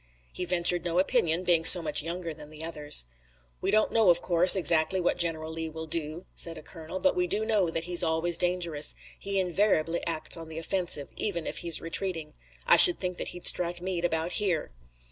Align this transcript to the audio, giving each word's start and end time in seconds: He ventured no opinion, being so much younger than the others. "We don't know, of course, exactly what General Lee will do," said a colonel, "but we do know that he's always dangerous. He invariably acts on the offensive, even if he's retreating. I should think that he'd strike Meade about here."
He 0.33 0.45
ventured 0.45 0.83
no 0.83 0.97
opinion, 0.97 1.43
being 1.43 1.63
so 1.63 1.83
much 1.83 2.01
younger 2.01 2.33
than 2.33 2.49
the 2.49 2.63
others. 2.63 3.05
"We 3.61 3.69
don't 3.69 3.91
know, 3.91 4.09
of 4.09 4.19
course, 4.19 4.55
exactly 4.55 4.99
what 4.99 5.15
General 5.19 5.51
Lee 5.53 5.69
will 5.69 5.85
do," 5.85 6.25
said 6.33 6.57
a 6.57 6.63
colonel, 6.63 6.99
"but 6.99 7.15
we 7.15 7.27
do 7.27 7.45
know 7.45 7.69
that 7.69 7.83
he's 7.83 8.01
always 8.01 8.35
dangerous. 8.39 8.95
He 9.19 9.39
invariably 9.39 10.03
acts 10.07 10.35
on 10.35 10.47
the 10.49 10.57
offensive, 10.57 11.09
even 11.17 11.45
if 11.45 11.59
he's 11.59 11.79
retreating. 11.81 12.33
I 12.65 12.77
should 12.77 12.99
think 12.99 13.19
that 13.19 13.27
he'd 13.27 13.45
strike 13.45 13.79
Meade 13.79 14.03
about 14.03 14.31
here." 14.31 14.71